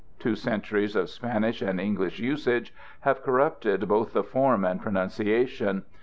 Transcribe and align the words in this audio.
Two 0.17 0.33
centuries 0.35 0.95
of 0.95 1.11
Spanish 1.11 1.61
and 1.61 1.79
English 1.79 2.17
usage 2.17 2.73
have 3.01 3.21
corrupted 3.21 3.87
both 3.87 4.13
the 4.13 4.23
form 4.23 4.65
and 4.65 4.81
pronunciation. 4.81 5.83